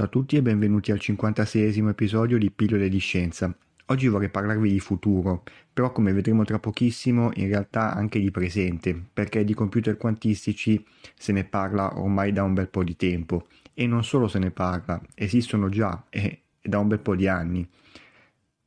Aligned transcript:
Ciao 0.00 0.08
a 0.08 0.12
tutti 0.12 0.36
e 0.36 0.40
benvenuti 0.40 0.92
al 0.92 0.98
56esimo 0.98 1.90
episodio 1.90 2.38
di 2.38 2.50
Pillole 2.50 2.88
di 2.88 2.96
Scienza. 2.96 3.54
Oggi 3.88 4.08
vorrei 4.08 4.30
parlarvi 4.30 4.70
di 4.70 4.80
futuro, 4.80 5.42
però 5.70 5.92
come 5.92 6.14
vedremo 6.14 6.42
tra 6.42 6.58
pochissimo 6.58 7.28
in 7.34 7.48
realtà 7.48 7.92
anche 7.92 8.18
di 8.18 8.30
presente, 8.30 8.98
perché 9.12 9.44
di 9.44 9.52
computer 9.52 9.98
quantistici 9.98 10.82
se 11.14 11.32
ne 11.32 11.44
parla 11.44 12.00
ormai 12.00 12.32
da 12.32 12.44
un 12.44 12.54
bel 12.54 12.70
po' 12.70 12.82
di 12.82 12.96
tempo 12.96 13.46
e 13.74 13.86
non 13.86 14.02
solo 14.02 14.26
se 14.26 14.38
ne 14.38 14.50
parla, 14.50 14.98
esistono 15.14 15.68
già 15.68 16.06
e 16.08 16.44
da 16.62 16.78
un 16.78 16.88
bel 16.88 17.00
po' 17.00 17.14
di 17.14 17.28
anni. 17.28 17.68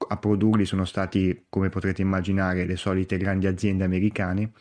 A 0.10 0.18
produrli 0.18 0.66
sono 0.66 0.86
stati, 0.86 1.46
come 1.50 1.70
potrete 1.70 2.04
immaginare, 2.04 2.68
le 2.68 2.76
solite 2.76 3.18
grandi 3.18 3.48
aziende 3.48 3.84
americane, 3.84 4.52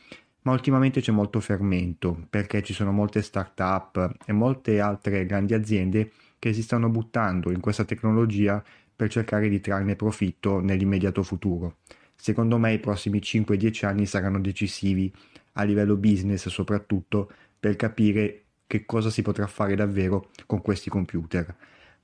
ma 0.44 0.52
ultimamente 0.52 1.02
c'è 1.02 1.12
molto 1.12 1.38
fermento 1.38 2.26
perché 2.30 2.62
ci 2.62 2.72
sono 2.72 2.92
molte 2.92 3.20
start-up 3.20 4.16
e 4.24 4.32
molte 4.32 4.80
altre 4.80 5.26
grandi 5.26 5.52
aziende 5.52 6.10
che 6.42 6.52
si 6.52 6.62
stanno 6.62 6.88
buttando 6.88 7.52
in 7.52 7.60
questa 7.60 7.84
tecnologia 7.84 8.60
per 8.96 9.08
cercare 9.08 9.48
di 9.48 9.60
trarne 9.60 9.94
profitto 9.94 10.58
nell'immediato 10.58 11.22
futuro. 11.22 11.76
Secondo 12.16 12.58
me 12.58 12.72
i 12.72 12.80
prossimi 12.80 13.20
5-10 13.20 13.86
anni 13.86 14.06
saranno 14.06 14.40
decisivi 14.40 15.14
a 15.52 15.62
livello 15.62 15.94
business 15.94 16.48
soprattutto 16.48 17.30
per 17.60 17.76
capire 17.76 18.46
che 18.66 18.84
cosa 18.84 19.08
si 19.08 19.22
potrà 19.22 19.46
fare 19.46 19.76
davvero 19.76 20.30
con 20.44 20.62
questi 20.62 20.90
computer. 20.90 21.54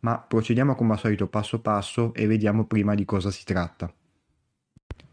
Ma 0.00 0.20
procediamo 0.20 0.77
come 0.77 0.92
al 0.92 1.00
solito 1.00 1.27
passo 1.27 1.61
passo 1.61 2.14
e 2.14 2.28
vediamo 2.28 2.64
prima 2.64 2.94
di 2.94 3.05
cosa 3.05 3.33
si 3.33 3.42
tratta. 3.44 3.92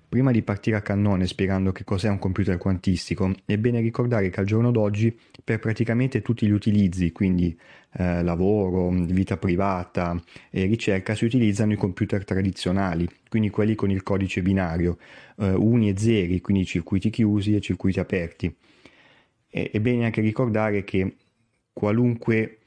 Prima 0.08 0.32
di 0.32 0.44
partire 0.44 0.78
a 0.78 0.82
cannone 0.82 1.28
spiegando 1.28 1.72
che 1.72 1.84
cos'è 1.84 2.10
un 2.10 2.20
computer 2.20 2.58
quantistico, 2.58 3.34
è 3.46 3.58
bene 3.58 3.82
ricordare 3.82 4.30
che 4.30 4.40
al 4.40 4.46
giorno 4.46 4.72
d'oggi 4.72 5.18
per 5.44 5.60
praticamente 5.60 6.22
tutti 6.22 6.46
gli 6.46 6.52
utilizzi, 6.52 7.12
quindi 7.12 7.58
eh, 7.94 8.24
lavoro, 8.24 8.90
vita 8.90 9.38
privata 9.38 10.22
e 10.50 10.66
ricerca, 10.66 11.16
si 11.16 11.26
utilizzano 11.26 11.74
i 11.74 11.78
computer 11.78 12.24
tradizionali, 12.24 13.08
quindi 13.30 13.50
quelli 13.50 13.76
con 13.76 13.90
il 13.92 14.04
codice 14.04 14.42
binario, 14.42 14.98
eh, 15.38 15.50
uni 15.50 15.90
e 15.90 15.98
zeri, 15.98 16.40
quindi 16.40 16.66
circuiti 16.66 17.10
chiusi 17.10 17.56
e 17.56 17.62
circuiti 17.62 18.00
aperti. 18.00 18.56
E, 19.50 19.70
è 19.72 19.80
bene 19.80 20.06
anche 20.06 20.22
ricordare 20.22 20.84
che 20.84 21.16
qualunque 21.74 22.60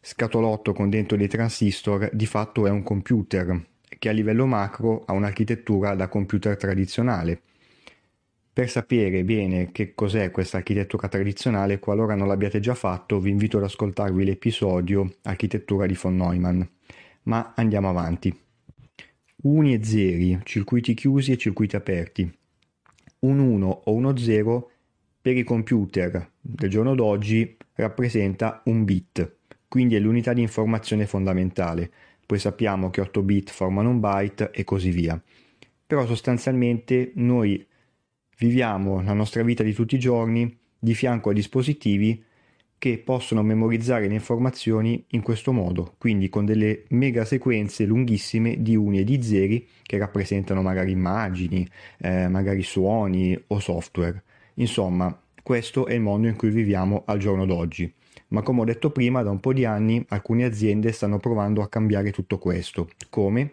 scatolotto 0.00 0.72
con 0.72 0.90
dentro 0.90 1.16
dei 1.16 1.28
transistor 1.28 2.10
di 2.12 2.26
fatto 2.26 2.66
è 2.66 2.70
un 2.70 2.82
computer 2.82 3.72
che 3.98 4.08
a 4.08 4.12
livello 4.12 4.46
macro 4.46 5.04
ha 5.06 5.12
un'architettura 5.12 5.94
da 5.94 6.08
computer 6.08 6.56
tradizionale. 6.56 7.40
Per 8.52 8.70
sapere 8.70 9.24
bene 9.24 9.72
che 9.72 9.94
cos'è 9.94 10.30
questa 10.30 10.58
architettura 10.58 11.08
tradizionale, 11.08 11.80
qualora 11.80 12.14
non 12.14 12.28
l'abbiate 12.28 12.60
già 12.60 12.74
fatto, 12.74 13.18
vi 13.18 13.30
invito 13.30 13.56
ad 13.56 13.64
ascoltarvi 13.64 14.24
l'episodio 14.24 15.16
Architettura 15.22 15.86
di 15.86 15.98
von 16.00 16.16
Neumann. 16.16 16.62
Ma 17.24 17.52
andiamo 17.56 17.88
avanti. 17.88 18.32
Uni 19.42 19.74
e 19.74 19.84
zeri, 19.84 20.38
circuiti 20.44 20.94
chiusi 20.94 21.32
e 21.32 21.36
circuiti 21.36 21.74
aperti. 21.74 22.32
Un 23.20 23.38
1 23.40 23.82
o 23.84 23.92
uno 23.92 24.16
0 24.16 24.70
per 25.20 25.36
i 25.36 25.42
computer 25.42 26.30
del 26.40 26.70
giorno 26.70 26.94
d'oggi 26.94 27.56
rappresenta 27.74 28.62
un 28.66 28.84
bit, 28.84 29.36
quindi 29.66 29.96
è 29.96 29.98
l'unità 29.98 30.32
di 30.32 30.42
informazione 30.42 31.06
fondamentale 31.06 31.90
poi 32.26 32.38
sappiamo 32.38 32.90
che 32.90 33.00
8 33.00 33.22
bit 33.22 33.50
formano 33.50 33.90
un 33.90 34.00
byte 34.00 34.50
e 34.50 34.64
così 34.64 34.90
via. 34.90 35.20
Però 35.86 36.06
sostanzialmente 36.06 37.12
noi 37.16 37.66
viviamo 38.38 39.02
la 39.02 39.12
nostra 39.12 39.42
vita 39.42 39.62
di 39.62 39.72
tutti 39.72 39.94
i 39.94 39.98
giorni 39.98 40.58
di 40.78 40.94
fianco 40.94 41.30
a 41.30 41.32
dispositivi 41.32 42.22
che 42.78 42.98
possono 42.98 43.42
memorizzare 43.42 44.08
le 44.08 44.14
informazioni 44.14 45.02
in 45.10 45.22
questo 45.22 45.52
modo, 45.52 45.94
quindi 45.96 46.28
con 46.28 46.44
delle 46.44 46.84
mega 46.88 47.24
sequenze 47.24 47.86
lunghissime 47.86 48.60
di 48.60 48.76
uni 48.76 48.98
e 48.98 49.04
di 49.04 49.22
zeri 49.22 49.66
che 49.82 49.96
rappresentano 49.96 50.60
magari 50.60 50.90
immagini, 50.90 51.66
eh, 51.98 52.28
magari 52.28 52.62
suoni 52.62 53.38
o 53.46 53.58
software. 53.58 54.22
Insomma, 54.54 55.18
questo 55.42 55.86
è 55.86 55.94
il 55.94 56.00
mondo 56.00 56.28
in 56.28 56.36
cui 56.36 56.50
viviamo 56.50 57.04
al 57.06 57.18
giorno 57.18 57.46
d'oggi 57.46 57.90
ma 58.28 58.42
come 58.42 58.60
ho 58.60 58.64
detto 58.64 58.90
prima 58.90 59.22
da 59.22 59.30
un 59.30 59.40
po' 59.40 59.52
di 59.52 59.64
anni 59.64 60.04
alcune 60.08 60.44
aziende 60.44 60.92
stanno 60.92 61.18
provando 61.18 61.62
a 61.62 61.68
cambiare 61.68 62.10
tutto 62.10 62.38
questo. 62.38 62.88
Come? 63.10 63.52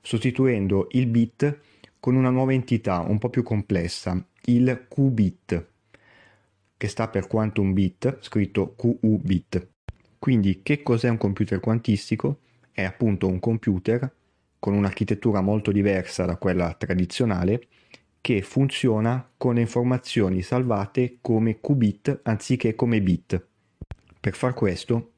Sostituendo 0.00 0.88
il 0.92 1.06
bit 1.06 1.60
con 2.00 2.14
una 2.16 2.30
nuova 2.30 2.52
entità 2.52 2.98
un 2.98 3.18
po' 3.18 3.30
più 3.30 3.42
complessa, 3.42 4.20
il 4.46 4.86
qubit, 4.88 5.66
che 6.76 6.88
sta 6.88 7.08
per 7.08 7.28
quantum 7.28 7.72
bit, 7.72 8.18
scritto 8.20 8.74
QU-bit. 8.74 9.68
Quindi 10.18 10.62
che 10.62 10.82
cos'è 10.82 11.08
un 11.08 11.18
computer 11.18 11.60
quantistico? 11.60 12.40
È 12.72 12.82
appunto 12.82 13.28
un 13.28 13.38
computer 13.38 14.12
con 14.58 14.74
un'architettura 14.74 15.40
molto 15.40 15.70
diversa 15.70 16.24
da 16.24 16.36
quella 16.36 16.72
tradizionale 16.74 17.66
che 18.20 18.42
funziona 18.42 19.28
con 19.36 19.54
le 19.54 19.60
informazioni 19.60 20.42
salvate 20.42 21.18
come 21.20 21.58
qubit 21.60 22.20
anziché 22.22 22.74
come 22.74 23.00
bit. 23.02 23.46
Per 24.22 24.36
far 24.36 24.54
questo, 24.54 25.10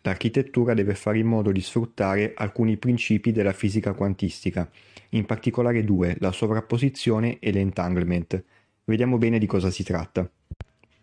l'architettura 0.00 0.72
deve 0.72 0.94
fare 0.94 1.18
in 1.18 1.26
modo 1.26 1.52
di 1.52 1.60
sfruttare 1.60 2.32
alcuni 2.34 2.78
principi 2.78 3.32
della 3.32 3.52
fisica 3.52 3.92
quantistica, 3.92 4.66
in 5.10 5.26
particolare 5.26 5.84
due, 5.84 6.16
la 6.20 6.32
sovrapposizione 6.32 7.38
e 7.38 7.52
l'entanglement. 7.52 8.42
Vediamo 8.84 9.18
bene 9.18 9.38
di 9.38 9.44
cosa 9.44 9.68
si 9.68 9.84
tratta. 9.84 10.26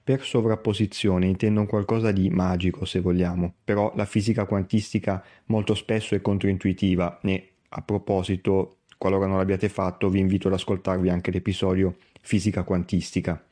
Per 0.04 0.24
sovrapposizione 0.24 1.28
intendo 1.28 1.64
qualcosa 1.68 2.12
di 2.12 2.28
magico, 2.32 2.86
se 2.86 3.02
vogliamo, 3.02 3.54
però 3.64 3.94
la 3.96 4.06
fisica 4.06 4.46
quantistica 4.46 5.24
molto 5.46 5.76
spesso 5.76 6.16
è 6.16 6.22
controintuitiva 6.22 7.20
e, 7.22 7.52
a 7.70 7.84
proposito, 7.84 8.78
qualora 8.98 9.28
non 9.28 9.38
l'abbiate 9.38 9.70
fatto, 9.70 10.10
vi 10.10 10.18
invito 10.18 10.48
ad 10.48 10.56
ascoltarvi 10.56 11.10
anche 11.10 11.30
l'episodio 11.30 11.98
Fisica 12.20 12.64
quantistica. 12.64 13.46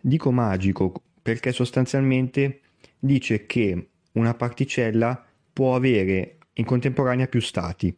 Dico 0.00 0.30
magico 0.30 0.92
perché 1.20 1.50
sostanzialmente 1.50 2.60
dice 2.98 3.46
che 3.46 3.88
una 4.12 4.34
particella 4.34 5.24
può 5.52 5.74
avere 5.74 6.38
in 6.54 6.64
contemporanea 6.64 7.26
più 7.26 7.40
stati. 7.40 7.96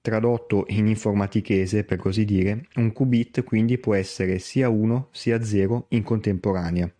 Tradotto 0.00 0.64
in 0.68 0.88
informatichese, 0.88 1.84
per 1.84 1.98
così 1.98 2.24
dire, 2.24 2.66
un 2.74 2.92
qubit 2.92 3.44
quindi 3.44 3.78
può 3.78 3.94
essere 3.94 4.38
sia 4.40 4.68
1 4.68 5.08
sia 5.12 5.42
0 5.42 5.86
in 5.90 6.02
contemporanea. 6.02 6.92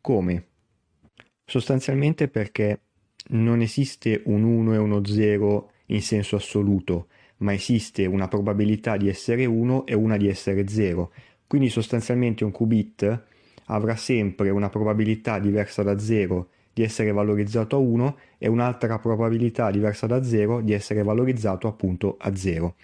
Come? 0.00 0.46
Sostanzialmente 1.44 2.28
perché 2.28 2.80
non 3.28 3.60
esiste 3.60 4.22
un 4.26 4.42
1 4.42 4.74
e 4.74 4.76
uno 4.76 5.04
0 5.04 5.70
in 5.86 6.02
senso 6.02 6.36
assoluto, 6.36 7.08
ma 7.38 7.52
esiste 7.52 8.04
una 8.06 8.28
probabilità 8.28 8.96
di 8.96 9.08
essere 9.08 9.46
1 9.46 9.86
e 9.86 9.94
una 9.94 10.16
di 10.16 10.28
essere 10.28 10.68
0. 10.68 11.12
Quindi 11.46 11.68
sostanzialmente 11.68 12.44
un 12.44 12.50
qubit 12.50 13.24
avrà 13.66 13.96
sempre 13.96 14.50
una 14.50 14.68
probabilità 14.68 15.38
diversa 15.38 15.82
da 15.82 15.98
0 15.98 16.48
di 16.72 16.82
essere 16.82 17.10
valorizzato 17.10 17.76
a 17.76 17.78
1 17.78 18.18
e 18.38 18.48
un'altra 18.48 18.98
probabilità 18.98 19.70
diversa 19.70 20.06
da 20.06 20.22
0 20.22 20.60
di 20.60 20.72
essere 20.72 21.02
valorizzato 21.02 21.68
appunto 21.68 22.16
a 22.18 22.34
0. 22.36 22.74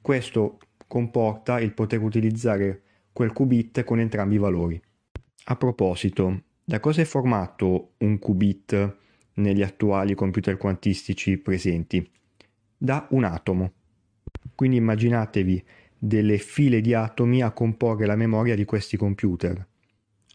Questo 0.00 0.58
comporta 0.86 1.60
il 1.60 1.72
poter 1.72 2.00
utilizzare 2.02 2.82
quel 3.12 3.32
qubit 3.32 3.84
con 3.84 4.00
entrambi 4.00 4.36
i 4.36 4.38
valori. 4.38 4.80
A 5.44 5.56
proposito, 5.56 6.42
da 6.64 6.80
cosa 6.80 7.02
è 7.02 7.04
formato 7.04 7.92
un 7.98 8.18
qubit 8.18 8.96
negli 9.34 9.62
attuali 9.62 10.14
computer 10.14 10.56
quantistici 10.56 11.36
presenti? 11.36 12.08
Da 12.76 13.06
un 13.10 13.24
atomo. 13.24 13.72
Quindi 14.54 14.76
immaginatevi 14.76 15.64
delle 15.98 16.38
file 16.38 16.80
di 16.80 16.94
atomi 16.94 17.42
a 17.42 17.52
comporre 17.52 18.06
la 18.06 18.16
memoria 18.16 18.54
di 18.54 18.64
questi 18.64 18.96
computer. 18.96 19.66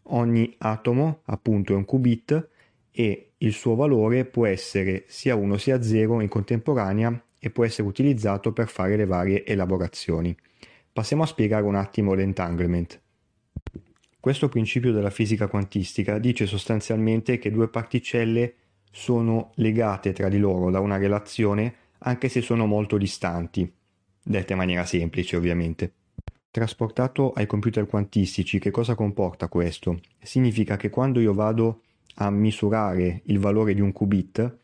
Ogni 0.10 0.56
atomo 0.60 1.22
appunto 1.26 1.74
è 1.74 1.76
un 1.76 1.86
qubit 1.86 2.50
e 2.92 3.32
il 3.38 3.54
suo 3.54 3.76
valore 3.76 4.26
può 4.26 4.46
essere 4.46 5.04
sia 5.08 5.36
1 5.36 5.58
sia 5.58 5.82
0 5.82 6.22
in 6.22 6.28
contemporanea 6.28 7.24
e 7.40 7.50
può 7.50 7.66
essere 7.66 7.88
utilizzato 7.88 8.54
per 8.54 8.68
fare 8.68 8.96
le 8.96 9.06
varie 9.06 9.46
elaborazioni. 9.46 10.36
Passiamo 10.92 11.24
a 11.24 11.28
spiegare 11.28 11.66
un 11.66 11.76
attimo 11.76 12.14
l'entanglement. 12.14 13.02
Questo 14.20 14.50
principio 14.50 14.92
della 14.92 15.10
fisica 15.10 15.48
quantistica 15.48 16.18
dice 16.18 16.48
sostanzialmente 16.48 17.38
che 17.38 17.52
due 17.52 17.68
particelle 17.68 18.56
sono 18.92 19.52
legate 19.56 20.14
tra 20.14 20.28
di 20.30 20.40
loro 20.40 20.72
da 20.72 20.80
una 20.80 20.98
relazione 20.98 21.76
anche 22.00 22.30
se 22.30 22.42
sono 22.42 22.66
molto 22.66 22.98
distanti, 22.98 23.72
detta 24.24 24.54
in 24.54 24.58
maniera 24.58 24.86
semplice 24.86 25.36
ovviamente. 25.36 25.94
Trasportato 26.58 27.34
ai 27.34 27.46
computer 27.46 27.86
quantistici, 27.86 28.58
che 28.58 28.72
cosa 28.72 28.96
comporta 28.96 29.48
questo? 29.48 30.00
Significa 30.20 30.76
che 30.76 30.90
quando 30.90 31.20
io 31.20 31.36
vado 31.36 31.84
a 32.16 32.32
misurare 32.32 33.22
il 33.26 33.38
valore 33.38 33.76
di 33.76 33.82
un 33.82 33.92
qubit, 33.92 34.58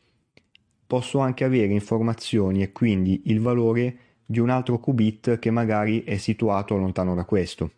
posso 0.88 1.20
anche 1.20 1.44
avere 1.44 1.72
informazioni 1.72 2.64
e 2.64 2.72
quindi 2.72 3.22
il 3.26 3.40
valore 3.40 3.98
di 4.26 4.40
un 4.40 4.50
altro 4.50 4.80
qubit 4.80 5.38
che 5.38 5.52
magari 5.52 6.04
è 6.04 6.18
situato 6.18 6.76
lontano 6.78 7.14
da 7.14 7.26
questo. 7.26 7.72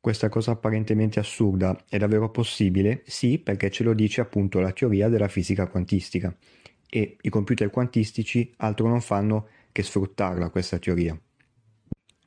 Questa 0.00 0.30
cosa 0.30 0.52
apparentemente 0.52 1.18
assurda 1.18 1.78
è 1.90 1.98
davvero 1.98 2.30
possibile? 2.30 3.02
Sì, 3.04 3.38
perché 3.38 3.70
ce 3.70 3.84
lo 3.84 3.92
dice 3.92 4.22
appunto 4.22 4.60
la 4.60 4.72
teoria 4.72 5.10
della 5.10 5.28
fisica 5.28 5.66
quantistica 5.66 6.34
e 6.88 7.18
i 7.20 7.28
computer 7.28 7.68
quantistici 7.68 8.54
altro 8.56 8.88
non 8.88 9.02
fanno 9.02 9.48
che 9.72 9.82
sfruttarla 9.82 10.48
questa 10.48 10.78
teoria. 10.78 11.20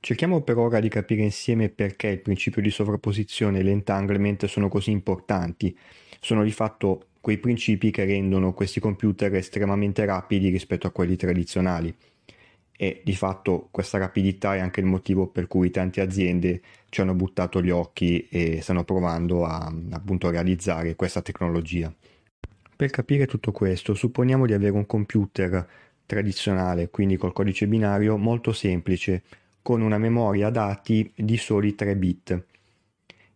Cerchiamo 0.01 0.42
per 0.42 0.57
ora 0.57 0.80
di 0.80 0.88
capire 0.88 1.24
insieme 1.24 1.69
perché 1.69 2.07
il 2.07 2.22
principio 2.22 2.62
di 2.62 2.69
sovrapposizione 2.69 3.60
e 3.60 3.63
l'entanglement 3.63 4.46
sono 4.46 4.69
così 4.69 4.92
importanti. 4.92 5.78
Sono 6.22 6.44
di 6.44 6.51
fatto 6.51 7.07
quei 7.19 7.38
principi 7.38 7.92
che 7.92 8.06
rendono 8.06 8.54
questi 8.54 8.80
computer 8.80 9.36
estremamente 9.36 10.06
rapidi 10.06 10.50
rispetto 10.50 10.88
a 10.88 10.92
quelli 10.92 11.18
tradizionali 11.18 11.94
e 12.81 13.01
di 13.04 13.13
fatto 13.13 13.68
questa 13.72 13.98
rapidità 13.98 14.56
è 14.56 14.60
anche 14.60 14.80
il 14.80 14.86
motivo 14.86 15.28
per 15.28 15.48
cui 15.48 15.69
tante 15.69 16.00
aziende 16.00 16.62
ci 16.88 17.01
hanno 17.01 17.13
buttato 17.13 17.62
gli 17.62 17.72
occhi 17.72 18.25
e 18.30 18.62
stanno 18.62 18.86
provando 18.86 19.44
a 19.44 19.69
appunto 19.92 20.30
realizzare 20.30 20.96
questa 20.96 21.22
tecnologia. 21.22 21.94
Per 22.74 22.90
capire 22.90 23.28
tutto 23.28 23.51
questo, 23.51 23.94
supponiamo 23.94 24.46
di 24.46 24.54
avere 24.54 24.72
un 24.72 24.86
computer 24.86 25.68
tradizionale, 26.06 26.90
quindi 26.90 27.18
col 27.18 27.34
codice 27.34 27.68
binario 27.68 28.16
molto 28.16 28.54
semplice, 28.54 29.24
con 29.61 29.81
una 29.81 29.97
memoria 29.97 30.50
dati 30.50 31.11
di 31.15 31.38
soli 31.38 31.75
3 31.75 31.95
bit. 31.95 32.45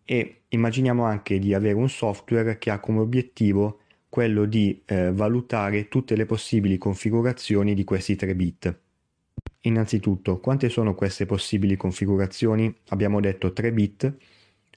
E 0.05 0.41
immaginiamo 0.49 1.03
anche 1.03 1.39
di 1.39 1.53
avere 1.53 1.75
un 1.75 1.89
software 1.89 2.57
che 2.57 2.69
ha 2.69 2.79
come 2.79 2.99
obiettivo 2.99 3.79
quello 4.09 4.45
di 4.45 4.83
eh, 4.85 5.11
valutare 5.11 5.87
tutte 5.87 6.15
le 6.15 6.25
possibili 6.25 6.77
configurazioni 6.77 7.73
di 7.73 7.83
questi 7.83 8.15
3 8.15 8.35
bit. 8.35 8.79
Innanzitutto, 9.61 10.39
quante 10.39 10.69
sono 10.69 10.93
queste 10.93 11.25
possibili 11.25 11.77
configurazioni? 11.77 12.73
Abbiamo 12.89 13.19
detto 13.19 13.53
3 13.53 13.71
bit, 13.71 14.15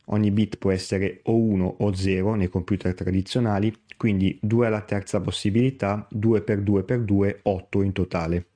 ogni 0.07 0.31
bit 0.31 0.57
può 0.59 0.71
essere 0.71 1.21
o 1.25 1.37
1 1.37 1.77
o 1.81 1.93
0 1.93 2.35
nei 2.35 2.49
computer 2.49 2.95
tradizionali, 2.95 3.75
quindi 3.97 4.39
2 4.41 4.67
alla 4.67 4.83
terza 4.83 5.21
possibilità, 5.21 6.07
2 6.11 6.41
per 6.43 6.63
2 6.63 6.85
per 6.85 7.01
2, 7.01 7.41
8 7.43 7.83
in 7.83 7.93
totale. 7.93 8.47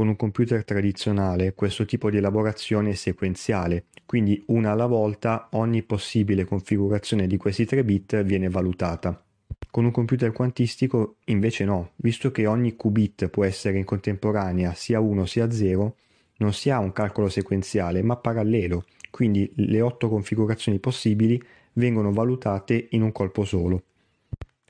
Con 0.00 0.08
un 0.08 0.16
computer 0.16 0.64
tradizionale 0.64 1.52
questo 1.52 1.84
tipo 1.84 2.08
di 2.08 2.16
elaborazione 2.16 2.92
è 2.92 2.94
sequenziale, 2.94 3.84
quindi 4.06 4.42
una 4.46 4.70
alla 4.70 4.86
volta 4.86 5.48
ogni 5.50 5.82
possibile 5.82 6.46
configurazione 6.46 7.26
di 7.26 7.36
questi 7.36 7.66
3 7.66 7.84
bit 7.84 8.22
viene 8.22 8.48
valutata. 8.48 9.22
Con 9.70 9.84
un 9.84 9.90
computer 9.90 10.32
quantistico 10.32 11.16
invece 11.24 11.66
no, 11.66 11.90
visto 11.96 12.30
che 12.30 12.46
ogni 12.46 12.76
qubit 12.76 13.28
può 13.28 13.44
essere 13.44 13.76
in 13.76 13.84
contemporanea 13.84 14.72
sia 14.72 15.00
1 15.00 15.26
sia 15.26 15.50
0, 15.50 15.96
non 16.38 16.54
si 16.54 16.70
ha 16.70 16.78
un 16.78 16.92
calcolo 16.92 17.28
sequenziale 17.28 18.02
ma 18.02 18.16
parallelo, 18.16 18.86
quindi 19.10 19.52
le 19.56 19.82
8 19.82 20.08
configurazioni 20.08 20.78
possibili 20.78 21.38
vengono 21.74 22.10
valutate 22.10 22.86
in 22.92 23.02
un 23.02 23.12
colpo 23.12 23.44
solo. 23.44 23.82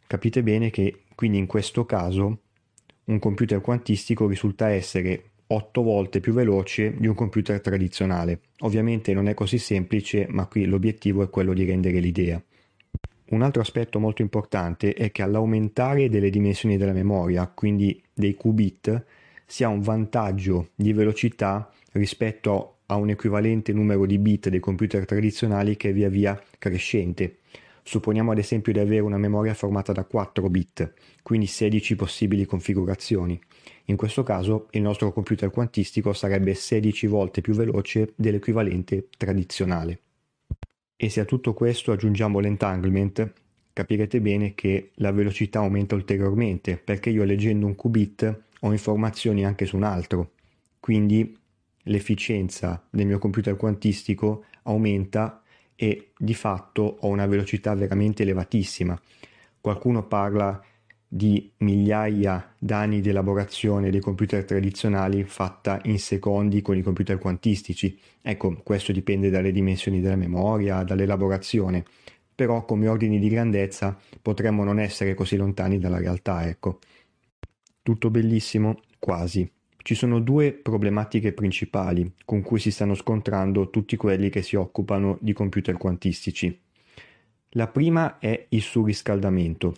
Capite 0.08 0.42
bene 0.42 0.70
che 0.70 1.02
quindi 1.14 1.38
in 1.38 1.46
questo 1.46 1.86
caso 1.86 2.40
un 3.10 3.18
computer 3.18 3.60
quantistico 3.60 4.26
risulta 4.28 4.68
essere 4.68 5.24
8 5.48 5.82
volte 5.82 6.20
più 6.20 6.32
veloce 6.32 6.94
di 6.96 7.08
un 7.08 7.14
computer 7.14 7.60
tradizionale. 7.60 8.40
Ovviamente 8.60 9.12
non 9.12 9.26
è 9.26 9.34
così 9.34 9.58
semplice, 9.58 10.26
ma 10.28 10.46
qui 10.46 10.64
l'obiettivo 10.64 11.22
è 11.24 11.28
quello 11.28 11.52
di 11.52 11.64
rendere 11.64 11.98
l'idea. 11.98 12.40
Un 13.30 13.42
altro 13.42 13.60
aspetto 13.60 13.98
molto 13.98 14.22
importante 14.22 14.92
è 14.92 15.10
che 15.10 15.22
all'aumentare 15.22 16.08
delle 16.08 16.30
dimensioni 16.30 16.76
della 16.76 16.92
memoria, 16.92 17.46
quindi 17.48 18.00
dei 18.12 18.34
qubit, 18.34 19.04
si 19.44 19.64
ha 19.64 19.68
un 19.68 19.80
vantaggio 19.80 20.70
di 20.76 20.92
velocità 20.92 21.72
rispetto 21.92 22.78
a 22.86 22.94
un 22.94 23.10
equivalente 23.10 23.72
numero 23.72 24.06
di 24.06 24.18
bit 24.18 24.48
dei 24.48 24.60
computer 24.60 25.04
tradizionali 25.04 25.76
che 25.76 25.90
è 25.90 25.92
via 25.92 26.08
via 26.08 26.40
crescente. 26.58 27.38
Supponiamo 27.90 28.30
ad 28.30 28.38
esempio 28.38 28.72
di 28.72 28.78
avere 28.78 29.00
una 29.00 29.18
memoria 29.18 29.52
formata 29.52 29.90
da 29.90 30.04
4 30.04 30.48
bit, 30.48 30.92
quindi 31.24 31.46
16 31.46 31.96
possibili 31.96 32.44
configurazioni. 32.44 33.36
In 33.86 33.96
questo 33.96 34.22
caso 34.22 34.68
il 34.70 34.82
nostro 34.82 35.12
computer 35.12 35.50
quantistico 35.50 36.12
sarebbe 36.12 36.54
16 36.54 37.08
volte 37.08 37.40
più 37.40 37.52
veloce 37.52 38.12
dell'equivalente 38.14 39.08
tradizionale. 39.16 40.02
E 40.94 41.08
se 41.08 41.18
a 41.18 41.24
tutto 41.24 41.52
questo 41.52 41.90
aggiungiamo 41.90 42.38
l'entanglement, 42.38 43.32
capirete 43.72 44.20
bene 44.20 44.54
che 44.54 44.92
la 44.94 45.10
velocità 45.10 45.58
aumenta 45.58 45.96
ulteriormente, 45.96 46.76
perché 46.76 47.10
io 47.10 47.24
leggendo 47.24 47.66
un 47.66 47.74
qubit 47.74 48.42
ho 48.60 48.70
informazioni 48.70 49.44
anche 49.44 49.66
su 49.66 49.74
un 49.74 49.82
altro. 49.82 50.34
Quindi 50.78 51.36
l'efficienza 51.82 52.86
del 52.88 53.06
mio 53.08 53.18
computer 53.18 53.56
quantistico 53.56 54.44
aumenta 54.62 55.39
e 55.82 56.10
di 56.18 56.34
fatto 56.34 56.98
ho 57.00 57.08
una 57.08 57.24
velocità 57.24 57.74
veramente 57.74 58.22
elevatissima. 58.22 59.00
Qualcuno 59.58 60.06
parla 60.06 60.62
di 61.08 61.50
migliaia 61.60 62.54
d'anni 62.58 63.00
di 63.00 63.08
elaborazione 63.08 63.88
dei 63.88 64.00
computer 64.00 64.44
tradizionali 64.44 65.24
fatta 65.24 65.80
in 65.84 65.98
secondi 65.98 66.60
con 66.60 66.76
i 66.76 66.82
computer 66.82 67.16
quantistici. 67.16 67.98
Ecco, 68.20 68.60
questo 68.62 68.92
dipende 68.92 69.30
dalle 69.30 69.52
dimensioni 69.52 70.02
della 70.02 70.16
memoria, 70.16 70.82
dall'elaborazione, 70.82 71.82
però 72.34 72.66
come 72.66 72.86
ordini 72.86 73.18
di 73.18 73.30
grandezza 73.30 73.98
potremmo 74.20 74.64
non 74.64 74.78
essere 74.78 75.14
così 75.14 75.36
lontani 75.36 75.78
dalla 75.78 75.98
realtà, 75.98 76.46
ecco. 76.46 76.80
Tutto 77.82 78.10
bellissimo? 78.10 78.82
Quasi. 78.98 79.50
Ci 79.82 79.94
sono 79.94 80.20
due 80.20 80.52
problematiche 80.52 81.32
principali 81.32 82.12
con 82.24 82.42
cui 82.42 82.60
si 82.60 82.70
stanno 82.70 82.94
scontrando 82.94 83.70
tutti 83.70 83.96
quelli 83.96 84.28
che 84.28 84.42
si 84.42 84.56
occupano 84.56 85.16
di 85.20 85.32
computer 85.32 85.76
quantistici. 85.76 86.56
La 87.54 87.66
prima 87.66 88.18
è 88.18 88.46
il 88.50 88.62
surriscaldamento. 88.62 89.74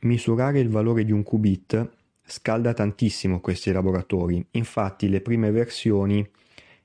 Misurare 0.00 0.60
il 0.60 0.68
valore 0.68 1.04
di 1.04 1.12
un 1.12 1.22
qubit 1.22 1.90
scalda 2.22 2.74
tantissimo 2.74 3.40
questi 3.40 3.72
laboratori, 3.72 4.44
infatti 4.52 5.08
le 5.08 5.22
prime 5.22 5.50
versioni 5.50 6.28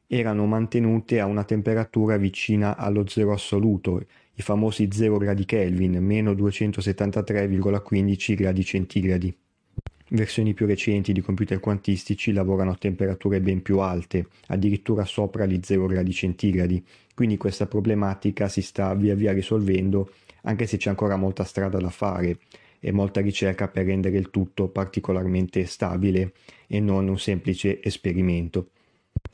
erano 0.08 0.46
mantenute 0.46 1.20
a 1.20 1.26
una 1.26 1.44
temperatura 1.44 2.16
vicina 2.18 2.78
allo 2.78 3.06
zero 3.08 3.34
assoluto, 3.34 4.06
i 4.34 4.42
famosi 4.42 4.88
0 4.92 5.18
gradi 5.18 5.46
Kelvin, 5.46 6.04
meno 6.04 6.32
273,15 6.32 8.36
gradi 8.36 8.64
centigradi. 8.64 9.38
Versioni 10.10 10.54
più 10.54 10.66
recenti 10.66 11.12
di 11.12 11.20
computer 11.20 11.60
quantistici 11.60 12.32
lavorano 12.32 12.72
a 12.72 12.78
temperature 12.78 13.42
ben 13.42 13.62
più 13.62 13.80
alte, 13.80 14.28
addirittura 14.48 15.04
sopra 15.04 15.46
gli 15.46 15.60
0 15.62 15.86
gradi 15.86 16.14
centigradi, 16.14 16.82
quindi 17.14 17.36
questa 17.36 17.66
problematica 17.66 18.48
si 18.48 18.62
sta 18.62 18.94
via 18.94 19.16
via 19.16 19.34
risolvendo, 19.34 20.14
anche 20.44 20.66
se 20.66 20.78
c'è 20.78 20.90
ancora 20.90 21.18
molta 21.18 21.44
strada 21.44 21.78
da 21.78 21.90
fare 21.90 22.40
e 22.80 22.94
molta 22.94 23.20
ricerca 23.20 23.68
per 23.68 23.86
rendere 23.86 24.18
il 24.18 24.30
tutto 24.30 24.70
particolarmente 24.70 25.66
stabile 25.66 26.32
e 26.68 26.80
non 26.80 27.10
un 27.10 27.20
semplice 27.20 27.84
esperimento. 27.84 28.70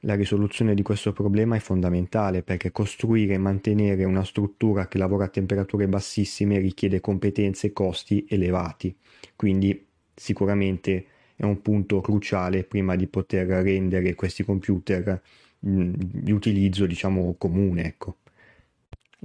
La 0.06 0.16
risoluzione 0.16 0.74
di 0.74 0.82
questo 0.82 1.14
problema 1.14 1.56
è 1.56 1.60
fondamentale 1.60 2.42
perché 2.42 2.72
costruire 2.72 3.36
e 3.36 3.38
mantenere 3.38 4.06
una 4.06 4.24
struttura 4.24 4.88
che 4.88 4.98
lavora 4.98 5.26
a 5.26 5.30
temperature 5.30 5.88
bassissime 5.88 6.58
richiede 6.58 7.00
competenze 7.00 7.68
e 7.68 7.74
costi 7.74 8.26
elevati, 8.28 8.96
quindi 9.36 9.92
sicuramente 10.16 11.06
è 11.36 11.44
un 11.44 11.62
punto 11.62 12.02
cruciale 12.02 12.64
prima 12.64 12.96
di 12.96 13.08
poter 13.08 13.48
rendere 13.48 14.16
questi 14.16 14.44
computer 14.44 15.22
mh, 15.60 15.92
di 15.98 16.32
utilizzo 16.32 16.86
diciamo 16.86 17.36
comune. 17.38 17.86
Ecco. 17.86 18.18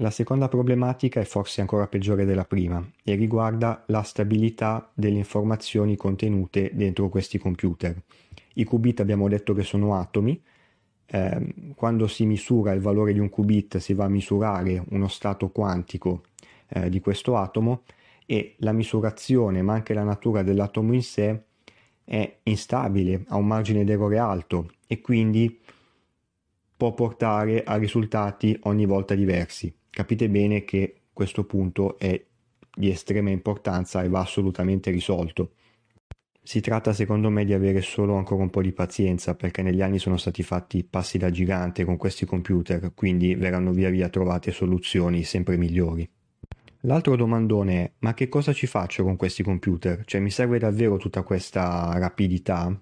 La 0.00 0.10
seconda 0.10 0.48
problematica 0.48 1.20
è 1.20 1.24
forse 1.24 1.60
ancora 1.60 1.88
peggiore 1.88 2.24
della 2.24 2.44
prima 2.44 2.84
e 3.02 3.16
riguarda 3.16 3.82
la 3.88 4.02
stabilità 4.02 4.90
delle 4.94 5.18
informazioni 5.18 5.96
contenute 5.96 6.70
dentro 6.72 7.08
questi 7.08 7.38
computer. 7.38 8.00
I 8.54 8.64
qubit 8.64 9.00
abbiamo 9.00 9.28
detto 9.28 9.54
che 9.54 9.64
sono 9.64 9.98
atomi 9.98 10.40
eh, 11.10 11.54
quando 11.74 12.06
si 12.06 12.26
misura 12.26 12.72
il 12.72 12.80
valore 12.80 13.12
di 13.12 13.18
un 13.18 13.28
qubit 13.28 13.78
si 13.78 13.92
va 13.94 14.04
a 14.04 14.08
misurare 14.08 14.84
uno 14.90 15.08
stato 15.08 15.48
quantico 15.48 16.22
eh, 16.68 16.88
di 16.90 17.00
questo 17.00 17.36
atomo 17.36 17.82
e 18.30 18.56
la 18.58 18.72
misurazione 18.72 19.62
ma 19.62 19.72
anche 19.72 19.94
la 19.94 20.02
natura 20.02 20.42
dell'atomo 20.42 20.92
in 20.92 21.02
sé 21.02 21.44
è 22.04 22.40
instabile, 22.42 23.24
ha 23.28 23.36
un 23.36 23.46
margine 23.46 23.84
d'errore 23.84 24.18
alto 24.18 24.70
e 24.86 25.00
quindi 25.00 25.58
può 26.76 26.92
portare 26.92 27.64
a 27.64 27.76
risultati 27.76 28.54
ogni 28.64 28.84
volta 28.84 29.14
diversi. 29.14 29.74
Capite 29.88 30.28
bene 30.28 30.64
che 30.64 31.04
questo 31.10 31.44
punto 31.44 31.98
è 31.98 32.22
di 32.74 32.90
estrema 32.90 33.30
importanza 33.30 34.02
e 34.02 34.10
va 34.10 34.20
assolutamente 34.20 34.90
risolto. 34.90 35.52
Si 36.42 36.60
tratta 36.60 36.92
secondo 36.92 37.30
me 37.30 37.46
di 37.46 37.54
avere 37.54 37.80
solo 37.80 38.16
ancora 38.16 38.42
un 38.42 38.50
po' 38.50 38.60
di 38.60 38.72
pazienza 38.72 39.36
perché 39.36 39.62
negli 39.62 39.80
anni 39.80 39.98
sono 39.98 40.18
stati 40.18 40.42
fatti 40.42 40.84
passi 40.84 41.16
da 41.16 41.30
gigante 41.30 41.86
con 41.86 41.96
questi 41.96 42.26
computer, 42.26 42.92
quindi 42.92 43.34
verranno 43.34 43.72
via 43.72 43.88
via 43.88 44.10
trovate 44.10 44.50
soluzioni 44.50 45.24
sempre 45.24 45.56
migliori. 45.56 46.06
L'altro 46.82 47.16
domandone 47.16 47.84
è: 47.84 47.92
ma 48.00 48.14
che 48.14 48.28
cosa 48.28 48.52
ci 48.52 48.68
faccio 48.68 49.02
con 49.02 49.16
questi 49.16 49.42
computer? 49.42 50.04
Cioè 50.04 50.20
mi 50.20 50.30
serve 50.30 50.58
davvero 50.58 50.96
tutta 50.96 51.22
questa 51.22 51.98
rapidità? 51.98 52.80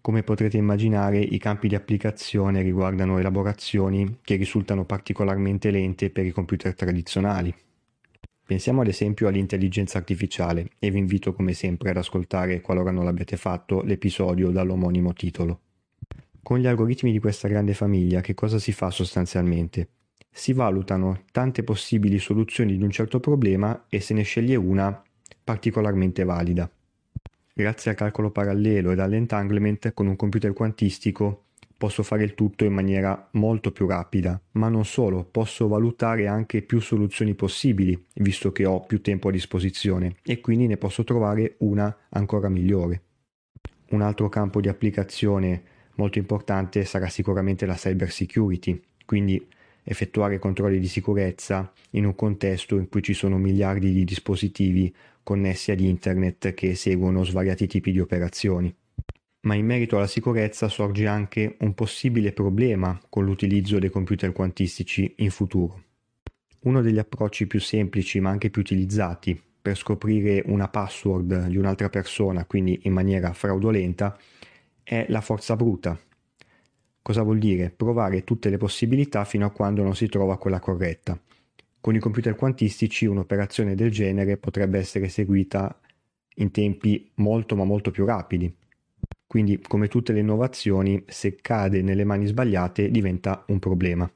Come 0.00 0.22
potrete 0.22 0.56
immaginare, 0.56 1.18
i 1.18 1.38
campi 1.38 1.66
di 1.66 1.74
applicazione 1.74 2.62
riguardano 2.62 3.18
elaborazioni 3.18 4.18
che 4.22 4.36
risultano 4.36 4.84
particolarmente 4.84 5.72
lente 5.72 6.10
per 6.10 6.26
i 6.26 6.30
computer 6.30 6.74
tradizionali. 6.74 7.52
Pensiamo 8.46 8.82
ad 8.82 8.86
esempio 8.86 9.26
all'intelligenza 9.26 9.98
artificiale 9.98 10.70
e 10.78 10.90
vi 10.90 10.98
invito 10.98 11.34
come 11.34 11.52
sempre 11.52 11.90
ad 11.90 11.96
ascoltare, 11.96 12.60
qualora 12.60 12.92
non 12.92 13.04
l'abbiate 13.04 13.36
fatto, 13.36 13.82
l'episodio 13.82 14.50
dall'omonimo 14.50 15.12
titolo. 15.12 15.60
Con 16.40 16.58
gli 16.58 16.66
algoritmi 16.66 17.12
di 17.12 17.18
questa 17.18 17.48
grande 17.48 17.74
famiglia 17.74 18.20
che 18.20 18.32
cosa 18.32 18.58
si 18.58 18.72
fa 18.72 18.90
sostanzialmente? 18.90 19.88
Si 20.30 20.52
valutano 20.52 21.24
tante 21.32 21.64
possibili 21.64 22.18
soluzioni 22.18 22.76
di 22.76 22.82
un 22.82 22.90
certo 22.90 23.20
problema 23.20 23.86
e 23.88 24.00
se 24.00 24.14
ne 24.14 24.22
sceglie 24.22 24.56
una 24.56 25.02
particolarmente 25.42 26.24
valida. 26.24 26.70
Grazie 27.52 27.90
al 27.90 27.96
calcolo 27.96 28.30
parallelo 28.30 28.92
ed 28.92 29.00
all'entanglement 29.00 29.92
con 29.92 30.06
un 30.06 30.14
computer 30.16 30.52
quantistico 30.52 31.46
posso 31.78 32.02
fare 32.02 32.24
il 32.24 32.34
tutto 32.34 32.64
in 32.64 32.72
maniera 32.72 33.28
molto 33.32 33.70
più 33.70 33.86
rapida, 33.86 34.38
ma 34.52 34.68
non 34.68 34.84
solo, 34.84 35.24
posso 35.24 35.68
valutare 35.68 36.26
anche 36.26 36.60
più 36.60 36.80
soluzioni 36.80 37.34
possibili, 37.34 38.06
visto 38.14 38.50
che 38.50 38.66
ho 38.66 38.80
più 38.80 39.00
tempo 39.00 39.28
a 39.28 39.32
disposizione 39.32 40.16
e 40.24 40.40
quindi 40.40 40.66
ne 40.66 40.76
posso 40.76 41.04
trovare 41.04 41.54
una 41.58 41.96
ancora 42.10 42.48
migliore. 42.48 43.02
Un 43.90 44.02
altro 44.02 44.28
campo 44.28 44.60
di 44.60 44.68
applicazione 44.68 45.62
molto 45.94 46.18
importante 46.18 46.84
sarà 46.84 47.08
sicuramente 47.08 47.64
la 47.64 47.74
cyber 47.74 48.10
security, 48.10 48.82
quindi 49.06 49.46
effettuare 49.88 50.38
controlli 50.38 50.78
di 50.78 50.88
sicurezza 50.88 51.72
in 51.90 52.04
un 52.04 52.14
contesto 52.14 52.76
in 52.76 52.88
cui 52.88 53.02
ci 53.02 53.14
sono 53.14 53.38
miliardi 53.38 53.92
di 53.92 54.04
dispositivi 54.04 54.94
connessi 55.22 55.70
ad 55.70 55.80
internet 55.80 56.54
che 56.54 56.70
eseguono 56.70 57.24
svariati 57.24 57.66
tipi 57.66 57.92
di 57.92 58.00
operazioni 58.00 58.74
ma 59.42 59.54
in 59.54 59.66
merito 59.66 59.96
alla 59.96 60.06
sicurezza 60.06 60.68
sorge 60.68 61.06
anche 61.06 61.56
un 61.60 61.74
possibile 61.74 62.32
problema 62.32 63.00
con 63.08 63.24
l'utilizzo 63.24 63.78
dei 63.78 63.90
computer 63.90 64.32
quantistici 64.32 65.14
in 65.18 65.30
futuro. 65.30 65.84
Uno 66.60 66.82
degli 66.82 66.98
approcci 66.98 67.46
più 67.46 67.60
semplici 67.60 68.20
ma 68.20 68.30
anche 68.30 68.50
più 68.50 68.60
utilizzati 68.60 69.40
per 69.60 69.76
scoprire 69.76 70.42
una 70.46 70.68
password 70.68 71.46
di 71.46 71.56
un'altra 71.56 71.88
persona, 71.88 72.44
quindi 72.46 72.80
in 72.82 72.92
maniera 72.92 73.32
fraudolenta, 73.32 74.18
è 74.82 75.06
la 75.08 75.20
forza 75.20 75.56
bruta. 75.56 75.98
Cosa 77.08 77.22
vuol 77.22 77.38
dire? 77.38 77.70
Provare 77.70 78.22
tutte 78.22 78.50
le 78.50 78.58
possibilità 78.58 79.24
fino 79.24 79.46
a 79.46 79.50
quando 79.50 79.82
non 79.82 79.96
si 79.96 80.10
trova 80.10 80.36
quella 80.36 80.60
corretta. 80.60 81.18
Con 81.80 81.94
i 81.94 82.00
computer 82.00 82.34
quantistici 82.34 83.06
un'operazione 83.06 83.74
del 83.74 83.90
genere 83.90 84.36
potrebbe 84.36 84.78
essere 84.78 85.06
eseguita 85.06 85.80
in 86.34 86.50
tempi 86.50 87.10
molto 87.14 87.56
ma 87.56 87.64
molto 87.64 87.90
più 87.90 88.04
rapidi 88.04 88.54
quindi, 89.26 89.58
come 89.60 89.88
tutte 89.88 90.12
le 90.12 90.20
innovazioni, 90.20 91.02
se 91.06 91.36
cade 91.36 91.80
nelle 91.80 92.04
mani 92.04 92.26
sbagliate 92.26 92.90
diventa 92.90 93.42
un 93.48 93.58
problema. 93.58 94.10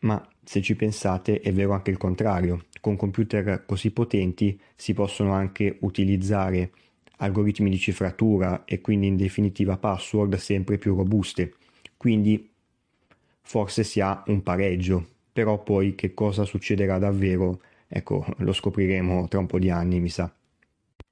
Ma 0.00 0.26
se 0.42 0.62
ci 0.62 0.76
pensate 0.76 1.40
è 1.40 1.52
vero 1.52 1.72
anche 1.72 1.90
il 1.90 1.98
contrario. 1.98 2.66
Con 2.80 2.96
computer 2.96 3.64
così 3.66 3.90
potenti 3.90 4.58
si 4.74 4.94
possono 4.94 5.32
anche 5.32 5.76
utilizzare 5.80 6.70
algoritmi 7.18 7.68
di 7.68 7.78
cifratura 7.78 8.64
e 8.64 8.80
quindi 8.80 9.08
in 9.08 9.16
definitiva 9.16 9.76
password 9.76 10.36
sempre 10.36 10.78
più 10.78 10.94
robuste. 10.94 11.54
Quindi 11.96 12.50
forse 13.40 13.84
si 13.84 14.00
ha 14.00 14.22
un 14.26 14.42
pareggio, 14.42 15.06
però 15.32 15.62
poi 15.62 15.94
che 15.94 16.14
cosa 16.14 16.44
succederà 16.44 16.98
davvero, 16.98 17.60
ecco, 17.88 18.24
lo 18.38 18.52
scopriremo 18.52 19.28
tra 19.28 19.38
un 19.38 19.46
po' 19.46 19.58
di 19.58 19.70
anni, 19.70 20.00
mi 20.00 20.08
sa. 20.08 20.32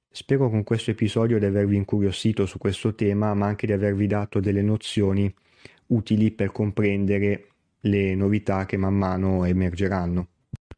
Spero 0.09 0.49
con 0.49 0.63
questo 0.63 0.91
episodio 0.91 1.39
di 1.39 1.45
avervi 1.45 1.75
incuriosito 1.75 2.45
su 2.45 2.57
questo 2.57 2.93
tema, 2.93 3.33
ma 3.33 3.47
anche 3.47 3.65
di 3.65 3.73
avervi 3.73 4.05
dato 4.07 4.39
delle 4.39 4.61
nozioni 4.61 5.33
utili 5.87 6.31
per 6.31 6.51
comprendere 6.51 7.47
le 7.81 8.15
novità 8.15 8.65
che 8.65 8.77
man 8.77 8.95
mano 8.95 9.43
emergeranno. 9.43 10.27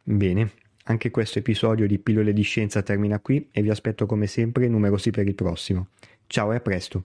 Bene, 0.01 0.51
anche 0.85 1.12
questo 1.12 1.39
episodio 1.39 1.88
di 1.88 2.00
Pillole 2.00 2.31
di 2.31 2.43
Scienza 2.43 2.81
termina 2.81 3.19
qui 3.19 3.50
e 3.51 3.62
vi 3.62 3.69
aspetto 3.69 4.05
come 4.05 4.27
sempre 4.27 4.67
numerosi 4.67 5.12
per 5.12 5.27
il 5.27 5.35
prossimo. 5.35 5.88
Ciao 6.27 6.53
e 6.53 6.55
a 6.55 6.59
presto! 6.59 7.03